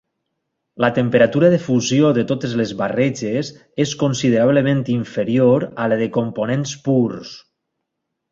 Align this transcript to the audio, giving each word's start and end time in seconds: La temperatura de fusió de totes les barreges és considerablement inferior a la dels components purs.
La 0.83 0.87
temperatura 0.93 1.49
de 1.53 1.59
fusió 1.65 2.07
de 2.17 2.23
totes 2.31 2.55
les 2.61 2.71
barreges 2.79 3.51
és 3.85 3.93
considerablement 4.05 4.81
inferior 4.95 5.67
a 5.85 5.89
la 5.93 5.99
dels 6.01 6.15
components 6.19 6.73
purs. 6.89 7.37